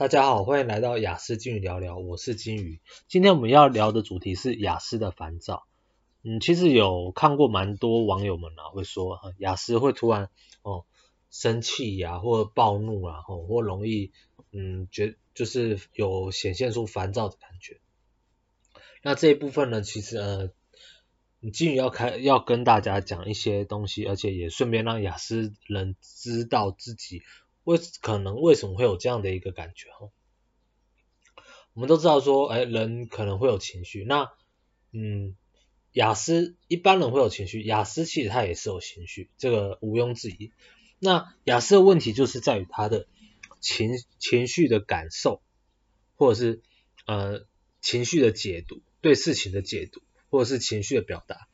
[0.00, 2.80] 大家好，欢迎来到雅思金鱼聊聊，我是金鱼。
[3.06, 5.66] 今天我们要聊的主题是雅思的烦躁。
[6.22, 10.30] 嗯，其实有看过蛮多网友们啊，会说雅思会突然
[10.62, 10.86] 哦
[11.30, 14.10] 生气呀、啊，或暴怒啊，或或容易
[14.52, 17.78] 嗯觉就是有显现出烦躁的感觉。
[19.02, 20.50] 那这一部分呢，其实呃，
[21.52, 27.20] 金鱼要开要跟大家讲一些东西，而且也顺便让雅思人知道自己。
[27.64, 30.10] 为可能为什么会有这样的一个感觉哈？
[31.72, 34.04] 我们都知道说，哎，人可能会有情绪。
[34.04, 34.30] 那，
[34.92, 35.36] 嗯，
[35.92, 40.52] 雅思一般人会有情绪，雅思其实他也是有情绪，这个毋庸置疑。
[40.98, 43.06] 那雅思的问题就是在于他的
[43.60, 45.40] 情情绪的感受，
[46.16, 46.60] 或者是
[47.06, 47.46] 呃
[47.80, 51.46] 情绪的解读，对事情的解读，或者是情绪的表达，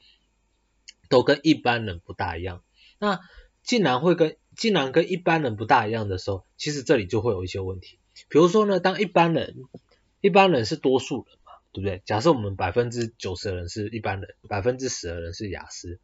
[1.09, 2.65] 都跟一般人不大一样。
[2.99, 3.21] 那
[3.63, 7.99] 竟然会跟竟然跟一般人不大一样的时候，其实这里就会有一些问题。
[8.29, 9.55] 比如说呢，当一般人，
[10.23, 12.03] 一般人是多数人嘛，对不对？
[12.07, 16.01] 假设我们百分之九十的人是一般人，百分之十的人是雅思，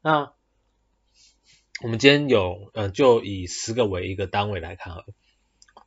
[0.00, 0.32] 那
[1.82, 5.04] 我们今天有，呃，就以十个为一个单位来看啊，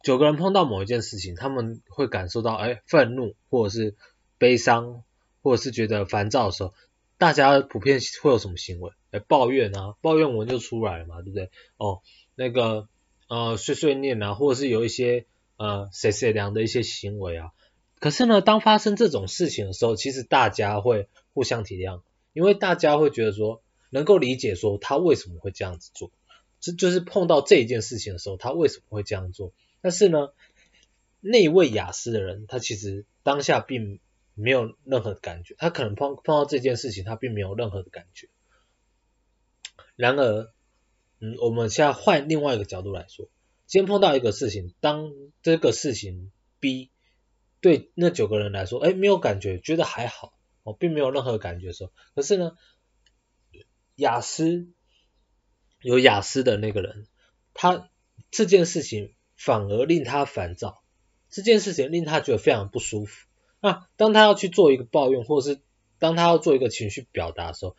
[0.03, 3.95] 九个人碰到某一件事情，他们会感受到，哎，愤怒，或者是
[4.37, 5.03] 悲伤，
[5.41, 6.73] 或者是觉得烦躁的时候。
[7.19, 8.91] 大家普遍会有什么行为？
[9.11, 11.51] 哎，抱怨啊，抱怨文就出来了嘛，对不对？
[11.75, 12.01] 哦，
[12.33, 12.87] 那个
[13.27, 15.25] 呃碎碎念啊，或者是有一些
[15.57, 17.51] 呃谁谁凉的一些行为啊。
[17.99, 26.11] 可是呢，当发生这种事情的时候，其实大家会互相体谅，因为大家会觉得说能够理解说他为什么会这样子做，
[26.61, 29.51] 这就是碰到这一件事情的时候，他为什么会这样做。
[29.81, 30.29] 但是呢，
[31.19, 33.99] 那一位雅思的人，他其实当下并。
[34.39, 38.29] 没有任何感觉，他可能碰碰到这件事情，他并没有任何的感觉。
[39.95, 40.53] 然而，
[41.19, 43.29] 嗯，我们现在换另外一个角度来说，
[43.65, 46.89] 今天碰到一个事情，当这个事情 B
[47.61, 52.55] 对那九个人来说，哎，没有感觉，觉得还好，哦，并没有任何感觉的时候，可是呢，
[53.95, 54.69] 雅思
[55.81, 57.07] 有雅思的那个人，
[57.53, 57.89] 他
[58.31, 60.83] 这件事情反而令他烦躁，
[61.29, 63.27] 这件事情令他觉得非常不舒服。
[63.61, 65.59] 那当他要去做一个抱怨，或者是
[65.97, 67.75] 当他要做一个情绪表达的时候，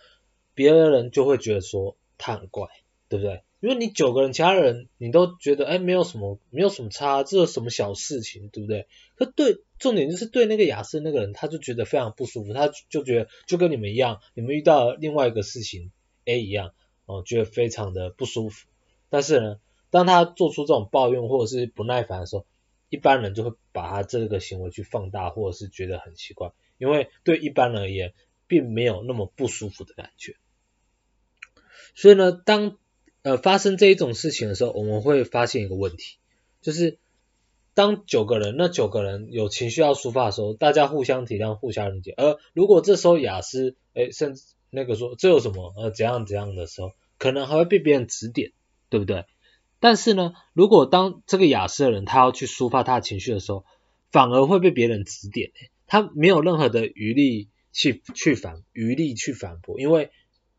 [0.55, 2.69] 别的人就会觉得说他很怪，
[3.09, 3.43] 对不对？
[3.61, 8.89] 因为你九个人，其他人你都觉得哎，没有什么，没有什么差，这是什么小事情，对不对？
[9.17, 15.93] 可对，重点就是对那个亚斯那个人，他就觉得非常不舒服，他就觉得就跟你们一样，你们遇到另外一个事情
[16.25, 16.73] A 一样，
[17.05, 18.67] 哦，觉得非常的不舒服。
[19.11, 19.57] 但是呢，
[19.91, 22.47] 当他做出这种抱怨或者是不耐烦的时候，
[22.91, 28.13] 一般人就会把他这个行为去放大，或者是觉得很奇怪，因为对一般人而言，
[28.47, 30.37] 并没有那么不舒服的感觉。
[31.95, 32.77] 所以呢，当
[33.23, 36.19] 呃发生这一种事情的时候，我们会发现一个问题，
[36.61, 36.99] 就是
[37.75, 42.13] 当九个人，那九个人有情绪要抒发的时候，大家互相体谅、互相理解。
[42.17, 48.53] 而如果这时候雅思，诶，甚至那个说这有什么，呃，怎样怎样的时候，可能还会被别人指点，
[48.89, 49.25] 对不对？
[49.81, 53.65] 但是呢，如果当这个亚斯的人他要去抒发他的情绪的时候，
[54.13, 55.51] 反而会被别人指点，
[55.87, 60.11] 他没有任何的余力去去反余力去反驳，因为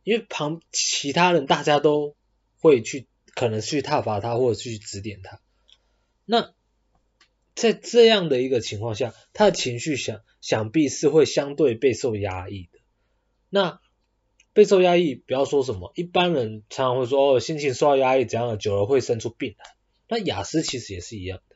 [0.03, 2.15] 因为旁其他人大家都
[2.59, 5.39] 会去可能去挞伐他或者去指点他，
[6.25, 6.53] 那
[7.53, 12.79] 在这样的一个情况下，他的情绪想想必是会相对备受压抑的，
[13.49, 13.79] 那。
[14.53, 19.65] 备受压抑，不要说什么，一般人常常会说哦，心情受到压抑，怎样久了会生出病来。
[20.09, 21.55] 那雅思其实也是一样的，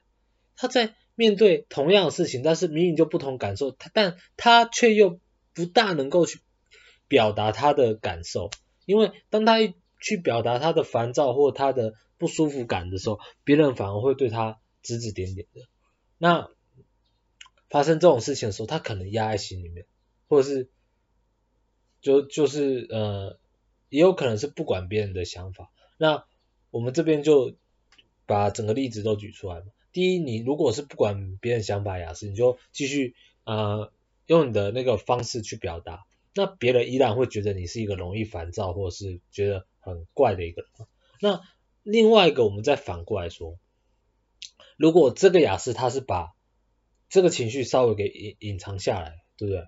[0.55, 5.19] 他在面对同样的事情，但是明明就不同感受，他但他却又
[5.53, 6.39] 不大能够去
[7.09, 8.49] 表达他的感受，
[8.85, 15.61] 因为当他一去表达他的烦躁或他的不舒服感的时候，别人反而会对他指指点点的。
[16.17, 16.49] 那
[17.69, 19.85] 发生这种事情的时候，他可能压在心里面，
[20.29, 20.69] 或者是。
[22.05, 23.39] 就就是呃，
[23.89, 25.71] 也有可能是不管别人的想法。
[25.97, 26.23] 那
[26.69, 27.55] 我们这边就
[28.27, 29.65] 把整个例子都举出来嘛。
[29.91, 33.91] 第一，你如果是不管别人想法，雅思，你就继续呃
[34.27, 36.05] 用你的那个方式去表达，
[36.35, 40.87] 那别人依然会觉得你是一个容易烦躁或者是觉得很怪的一个人。
[41.21, 41.41] 那
[41.81, 43.57] 另外一个，我们再反过来说，
[44.77, 46.35] 如果这个雅思他是把
[47.09, 49.63] 这个情绪稍微给隐隐藏下来，对不对？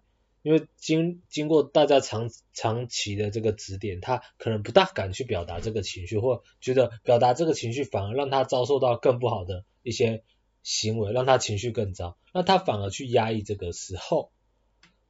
[0.48, 10.24] 因为经经过大家长长期的这个指点，他可能不大敢去表达这个情绪，或觉得表达这个情绪反而让他遭受到更不好的一些
[10.64, 12.18] 行为，让他情绪更糟。
[12.34, 14.32] 那他反而去压抑这个时候，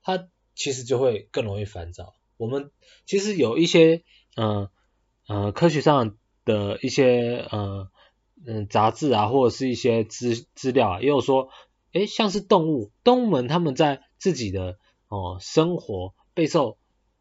[0.01, 2.15] 他其实就会更容易烦躁。
[2.37, 2.71] 我们
[3.05, 4.01] 其实有一些
[4.35, 4.71] 呃
[5.27, 7.91] 呃科学上的一些呃
[8.43, 11.49] 嗯杂志啊，或者是一些资资料啊，也有说，
[11.91, 16.77] 诶，像是动物，动物们他们在自己的哦生活备受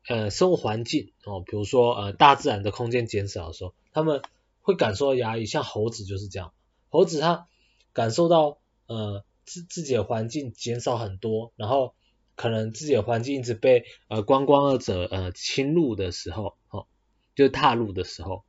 [0.09, 4.23] 呃生活环境哦，比如说呃大自然的空间减少的时候，他们
[4.63, 6.53] 会感受到压抑，像猴子就是这样，
[6.89, 7.47] 猴子它
[7.93, 11.95] 感受到呃自自己的环境减少很多，然后。
[12.39, 16.87] 可能自己的环境一直被呃观光者呃侵入的时候，哦，
[17.35, 18.45] 就踏入的时候，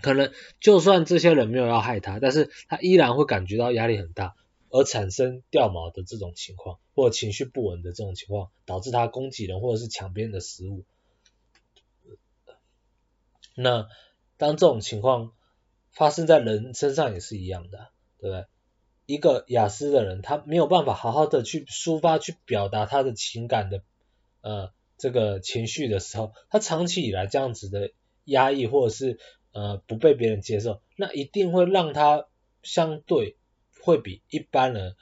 [0.00, 4.36] 可能就算这些人没有要害他，但是他依然会感觉到压力很大，
[4.74, 10.82] 而产生掉毛的这种情况，或情绪不稳的这种情况，导致他攻击人或者是抢别人的食物。
[13.54, 13.88] 那
[14.36, 15.30] 当这种情况
[15.92, 18.46] 发生在人身上也是一样的，对不对？
[19.06, 23.80] 一个雅思的人，他没有办法好好的去抒发、去表达他的情感的
[24.40, 27.92] 呃这个情绪的时候，他长期以来这样子的
[28.24, 29.20] 压抑或者是
[29.52, 32.26] 呃不被别人接受，那一定会让他
[32.64, 33.36] 相对
[33.84, 34.96] 会比一般人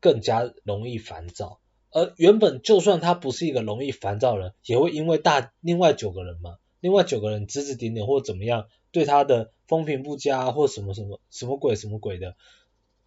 [0.00, 1.60] 更加容易烦躁。
[1.92, 12.36] 而原本就算他不是一个容易烦躁的人，也会因为大另外九个人嘛，另外九个人指指点点或怎么样对他的风评不佳或什么什么什么鬼什么鬼的。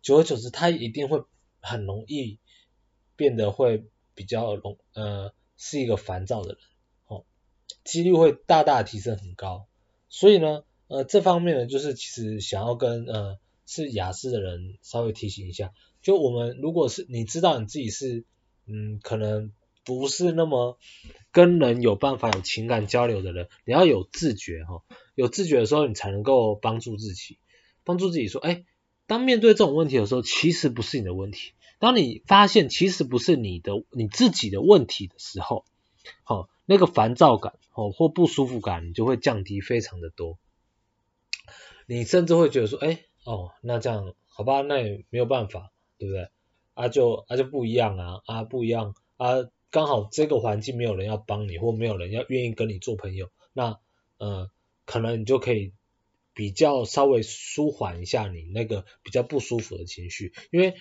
[0.01, 1.23] 久而久之，他一定会
[1.61, 2.39] 很容易
[3.15, 3.85] 变得会
[4.15, 6.57] 比较容呃是一个烦躁的人，
[7.07, 7.23] 哦，
[7.85, 9.67] 几率会大大提升很高。
[10.09, 15.71] 所以呢，呃这方面呢，就是其实想要跟呃是雅思的人稍微提醒一下，
[16.01, 18.25] 就我们如果是你知道你自己是
[18.65, 19.51] 嗯可能
[19.83, 20.77] 不是那么
[21.31, 24.83] 跟人有办法有情感交流的人，你要有自觉哈、
[25.15, 27.37] 有自觉的时候，你才能够帮助自己，
[27.83, 28.65] 帮助自己说，哎。
[29.05, 31.51] 当面对这种问题的时候，其实不是你的问题。
[31.77, 35.65] 当你发现其实不是你的你自己的问题的时候，
[36.23, 40.39] 好，那个烦躁感哦或不舒服感，你就会降低非常的多。
[41.85, 46.29] 你甚至会觉得说，哎，哦，那这样好吧，那也没有办法，对不对？
[46.73, 53.79] 啊就啊就不一样啊啊不一样啊，刚好这个环境没有人要帮你，或没有人要愿意跟你做朋友，那
[54.17, 54.49] 呃
[54.85, 55.73] 可能你就可以。
[56.35, 60.73] 比较稍微舒缓一下你那个比较不舒服的情绪，因为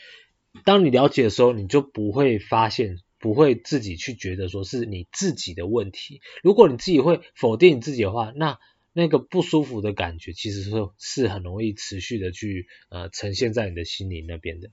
[0.64, 6.22] 当你了解的时候，你就不会发现，不会自己去觉得说是你自己的问题。
[6.42, 8.58] 如果你自己会否定你自己的话，那
[8.92, 14.70] 那个不舒服的感觉其实是是很容易持续的去呃呈现在你的心里那边的。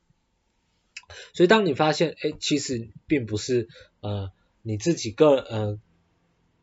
[1.33, 3.67] 所以当你发现，哎，其实并不是
[4.01, 4.31] 呃
[4.61, 5.79] 你自己个呃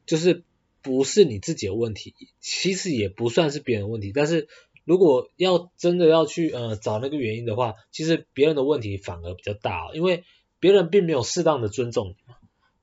[0.06, 0.44] 就是。
[0.82, 4.12] 不是你自己的问题，其实也不算是别人的问题。
[4.14, 4.46] 但是
[4.84, 10.22] 如果要真的要去呃找那个原因的话，其实别人的问题反而比较大，因为
[10.60, 12.36] 别人并没有适当的尊重你嘛。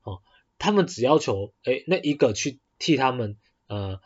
[0.03, 0.21] 哦，
[0.57, 3.37] 他们只要求诶那一个去替他们
[3.67, 4.01] 呃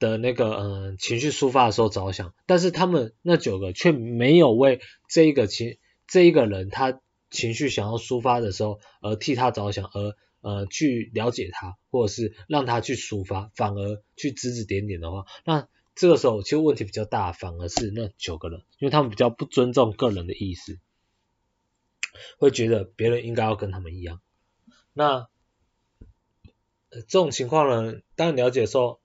[0.00, 7.00] 的那个嗯情绪抒发的时候着想，但是他们那九个却没有为这一个情这一个人他
[7.30, 10.16] 情绪想要抒发的时候而替他着想而。
[10.42, 20.78] 呃，去了解他，或者是让他去抒发，反而去指指点点的话，那这个时候其实问题比较大，反而是那九个人，因为他们比较不尊重个人的意思，
[22.38, 24.22] 会觉得别人应该要跟他们一样。
[24.94, 25.28] 那、
[26.90, 28.99] 这种情况呢，当你了解的时候，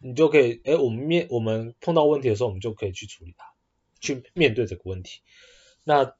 [0.00, 3.46] 你就可以，哎，我们面我们碰到问题的时候，我们就可以去处理它，
[4.00, 5.20] 去面对这个问题。
[5.84, 6.14] 那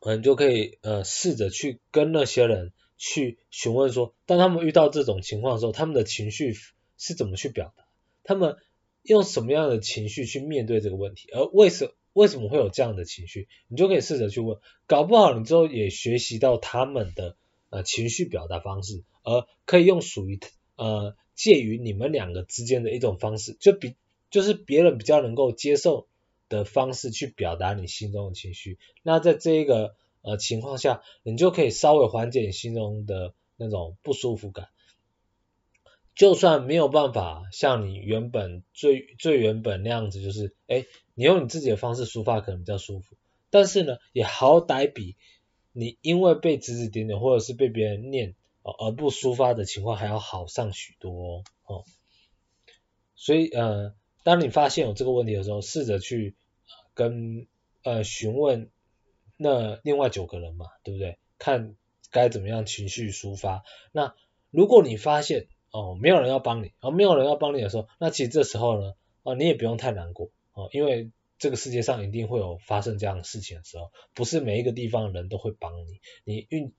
[0.00, 2.72] 我们就可以呃试着去跟那些人。
[2.98, 6.54] 去询问说，当他们遇到这种情况的时候，他们的情绪
[6.96, 7.84] 是怎么去表达？
[8.24, 8.56] 他们
[9.02, 11.28] 用什么样的情绪去面对这个问题？
[11.30, 13.48] 而为什为什么会有这样的情绪？
[13.68, 17.36] 你就可以试着去问，搞不好你之后也学习到他们的
[17.68, 20.38] 呃情绪表达方式，而可以用属于
[20.76, 23.96] 呃介于你们两个之间的一种方式，就比
[24.30, 26.06] 就是别人比较能够接受
[26.48, 28.78] 的方式去表达你心中的情绪。
[29.02, 29.94] 那在这一个。
[30.28, 34.66] 呃，情况下，你就可以稍微缓解你心中的那种不舒服感。
[36.16, 43.14] 就算没有办法像你原本最最原本那样子，就是，哎，你用你自己的方式抒发可能比较舒服，
[43.50, 45.14] 但是呢，也好歹比
[45.70, 48.34] 你因为被指指点点或者是被别人念
[48.72, 51.84] 而不抒发的情况还要好上许多哦。
[53.14, 53.94] 所以呃，
[54.24, 56.34] 当你发现有这个问题的时候，试着去
[56.94, 57.46] 跟
[57.82, 58.70] 呃询问。
[59.38, 61.18] 那另外九个人嘛，对不对？
[61.36, 61.76] 看
[62.10, 63.64] 该怎么样情绪抒发。
[63.92, 64.14] 那
[64.50, 68.94] 如果你发现哦，没有人要帮你，哦，没有人要帮你的时候，那其实这时候呢，
[69.24, 76.00] 哦，你也不用太难过哦，因为这个世界上一定会有发生这样的事情的时候，不是每一个地方的人都会帮你。
[76.24, 76.72] 你运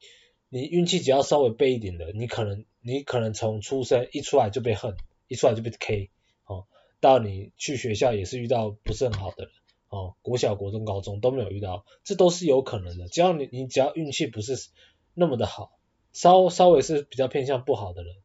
[0.49, 4.95] 你运气只要稍微背一点的，你可能你可能从出生一出来就被恨，
[5.27, 6.09] 一出来就被 K
[6.45, 6.65] 哦，
[6.99, 9.53] 到你去学校也是遇到不是很好的人，
[9.89, 13.09] 哦，国小、国中、高中都没有遇到，这都是有可能的。
[13.09, 14.69] 只要你你只要运气不是
[15.13, 15.77] 那么的好，
[16.13, 18.15] 稍稍微是比较偏向不好的人，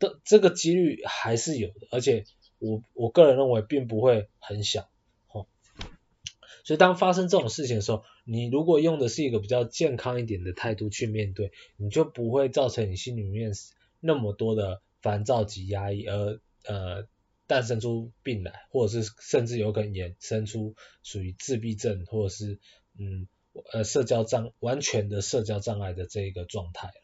[0.00, 2.24] 的这个几率还是有的，而且
[2.58, 4.88] 我我个人认为并不会很小，
[6.64, 13.52] 所以当发生这种事情的时候，你如果用的是一个比较健康一点的态度去面对，你就不会造成你心里面
[14.00, 17.06] 那么多的烦躁及压抑，而呃
[17.46, 22.58] 诞生出病来，或者是甚至有可能衍生出属于自闭症或者是
[22.98, 23.26] 嗯
[23.72, 26.94] 呃社交障完全的社交障碍的这一个状态了。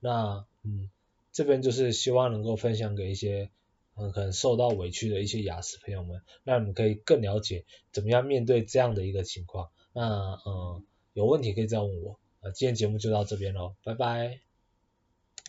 [0.00, 0.90] 那嗯
[1.32, 3.50] 这边就是希望能够分享给一些。
[3.98, 9.70] 嗯，可能受到委屈的一些牙齿朋友们，那你们可以更了解怎么样面对这样的一个情况。
[9.92, 12.18] 那嗯，有问题可以再问我。
[12.40, 14.47] 啊，今天节目就到这边喽，拜拜。